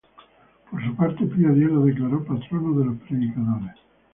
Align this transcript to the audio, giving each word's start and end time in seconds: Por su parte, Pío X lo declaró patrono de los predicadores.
Por 0.71 0.83
su 0.83 0.95
parte, 0.95 1.27
Pío 1.27 1.51
X 1.51 1.61
lo 1.71 1.85
declaró 1.85 2.25
patrono 2.25 2.79
de 2.79 2.85
los 2.85 2.97
predicadores. 3.01 3.75